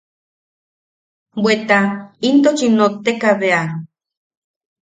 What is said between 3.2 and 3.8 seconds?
bea.